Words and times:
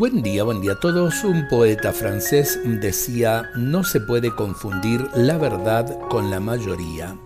Buen 0.00 0.22
día, 0.22 0.44
buen 0.44 0.62
día 0.62 0.72
a 0.72 0.80
todos. 0.80 1.24
Un 1.24 1.46
poeta 1.46 1.92
francés 1.92 2.58
decía, 2.64 3.50
no 3.54 3.84
se 3.84 4.00
puede 4.00 4.34
confundir 4.34 5.06
la 5.14 5.36
verdad 5.36 6.00
con 6.08 6.30
la 6.30 6.40
mayoría. 6.40 7.18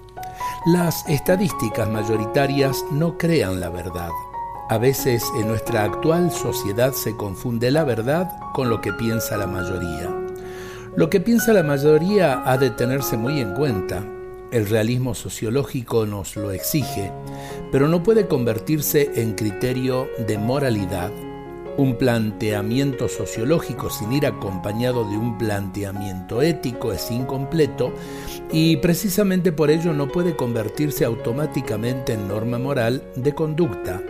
Las 0.66 1.08
estadísticas 1.08 1.88
mayoritarias 1.88 2.84
no 2.90 3.16
crean 3.16 3.60
la 3.60 3.68
verdad. 3.68 4.10
A 4.70 4.78
veces 4.78 5.22
en 5.38 5.46
nuestra 5.46 5.84
actual 5.84 6.32
sociedad 6.32 6.92
se 6.94 7.16
confunde 7.16 7.70
la 7.70 7.84
verdad 7.84 8.28
con 8.54 8.68
lo 8.68 8.80
que 8.80 8.92
piensa 8.92 9.36
la 9.36 9.46
mayoría. 9.46 10.12
Lo 10.96 11.08
que 11.08 11.20
piensa 11.20 11.52
la 11.52 11.62
mayoría 11.62 12.42
ha 12.44 12.58
de 12.58 12.70
tenerse 12.70 13.16
muy 13.16 13.38
en 13.38 13.54
cuenta. 13.54 14.04
El 14.50 14.68
realismo 14.68 15.14
sociológico 15.14 16.06
nos 16.06 16.34
lo 16.34 16.50
exige, 16.50 17.12
pero 17.70 17.86
no 17.86 18.02
puede 18.02 18.26
convertirse 18.26 19.12
en 19.14 19.34
criterio 19.34 20.08
de 20.26 20.38
moralidad 20.38 21.12
un 21.76 21.96
planteamiento 21.96 23.08
sociológico 23.08 23.90
sin 23.90 24.12
ir 24.12 24.26
acompañado 24.26 25.08
de 25.08 25.16
un 25.16 25.36
planteamiento 25.38 26.42
ético 26.42 26.92
es 26.92 27.10
incompleto 27.10 27.92
y 28.52 28.76
precisamente 28.76 29.52
por 29.52 29.70
ello 29.70 29.92
no 29.92 30.08
puede 30.08 30.36
convertirse 30.36 31.04
automáticamente 31.04 32.12
en 32.12 32.28
norma 32.28 32.58
moral 32.58 33.02
de 33.16 33.34
conducta. 33.34 34.00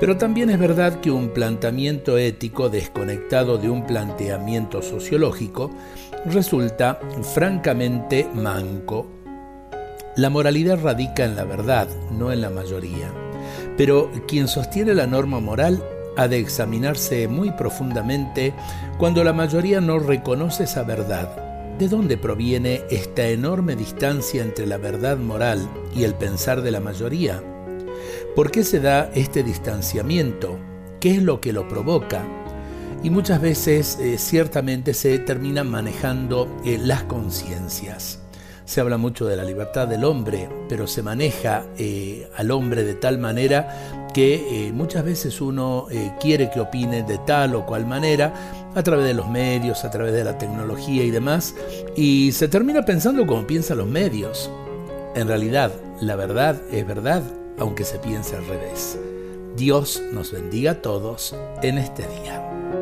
Pero 0.00 0.16
también 0.16 0.50
es 0.50 0.58
verdad 0.58 1.00
que 1.00 1.10
un 1.10 1.30
planteamiento 1.30 2.18
ético 2.18 2.68
desconectado 2.68 3.58
de 3.58 3.68
un 3.68 3.86
planteamiento 3.86 4.82
sociológico 4.82 5.70
resulta 6.26 7.00
francamente 7.34 8.28
manco. 8.34 9.06
La 10.16 10.30
moralidad 10.30 10.80
radica 10.82 11.24
en 11.24 11.36
la 11.36 11.44
verdad, 11.44 11.88
no 12.10 12.32
en 12.32 12.40
la 12.40 12.50
mayoría. 12.50 13.12
Pero 13.76 14.10
quien 14.26 14.48
sostiene 14.48 14.94
la 14.94 15.06
norma 15.06 15.38
moral 15.38 15.82
ha 16.18 16.26
de 16.26 16.38
examinarse 16.38 17.28
muy 17.28 17.52
profundamente 17.52 18.52
cuando 18.98 19.22
la 19.22 19.32
mayoría 19.32 19.80
no 19.80 20.00
reconoce 20.00 20.64
esa 20.64 20.82
verdad. 20.82 21.30
¿De 21.78 21.86
dónde 21.86 22.18
proviene 22.18 22.82
esta 22.90 23.28
enorme 23.28 23.76
distancia 23.76 24.42
entre 24.42 24.66
la 24.66 24.78
verdad 24.78 25.16
moral 25.16 25.70
y 25.94 26.02
el 26.02 26.14
pensar 26.14 26.60
de 26.62 26.72
la 26.72 26.80
mayoría? 26.80 27.40
¿Por 28.34 28.50
qué 28.50 28.64
se 28.64 28.80
da 28.80 29.12
este 29.14 29.44
distanciamiento? 29.44 30.58
¿Qué 30.98 31.12
es 31.12 31.22
lo 31.22 31.40
que 31.40 31.52
lo 31.52 31.68
provoca? 31.68 32.26
Y 33.04 33.10
muchas 33.10 33.40
veces 33.40 33.96
eh, 34.00 34.18
ciertamente 34.18 34.94
se 34.94 35.20
terminan 35.20 35.70
manejando 35.70 36.48
eh, 36.64 36.78
las 36.82 37.04
conciencias. 37.04 38.18
Se 38.68 38.82
habla 38.82 38.98
mucho 38.98 39.24
de 39.24 39.34
la 39.34 39.44
libertad 39.44 39.88
del 39.88 40.04
hombre, 40.04 40.46
pero 40.68 40.86
se 40.86 41.02
maneja 41.02 41.64
eh, 41.78 42.28
al 42.36 42.50
hombre 42.50 42.84
de 42.84 42.92
tal 42.92 43.16
manera 43.16 44.10
que 44.12 44.66
eh, 44.66 44.72
muchas 44.72 45.06
veces 45.06 45.40
uno 45.40 45.86
eh, 45.90 46.12
quiere 46.20 46.50
que 46.50 46.60
opine 46.60 47.02
de 47.02 47.16
tal 47.16 47.54
o 47.54 47.64
cual 47.64 47.86
manera 47.86 48.68
a 48.74 48.82
través 48.82 49.06
de 49.06 49.14
los 49.14 49.26
medios, 49.30 49.86
a 49.86 49.90
través 49.90 50.12
de 50.12 50.22
la 50.22 50.36
tecnología 50.36 51.02
y 51.02 51.10
demás, 51.10 51.54
y 51.96 52.30
se 52.32 52.46
termina 52.46 52.84
pensando 52.84 53.26
como 53.26 53.46
piensan 53.46 53.78
los 53.78 53.88
medios. 53.88 54.50
En 55.14 55.28
realidad, 55.28 55.72
la 56.02 56.16
verdad 56.16 56.60
es 56.70 56.86
verdad, 56.86 57.22
aunque 57.58 57.84
se 57.84 57.98
piense 57.98 58.36
al 58.36 58.46
revés. 58.46 58.98
Dios 59.56 60.02
nos 60.12 60.30
bendiga 60.30 60.72
a 60.72 60.82
todos 60.82 61.34
en 61.62 61.78
este 61.78 62.02
día. 62.02 62.77